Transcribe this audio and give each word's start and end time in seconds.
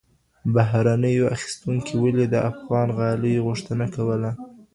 بهرنیو 0.53 1.25
اخیستونکو 1.35 1.93
ولي 2.03 2.25
د 2.33 2.35
افغاني 2.51 2.93
غالیو 2.97 3.45
غوښتنه 3.47 3.85
کوله؟ 3.95 4.31